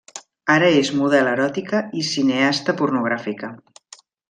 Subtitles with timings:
[0.53, 3.53] Ara és model eròtica i cineasta pornogràfica.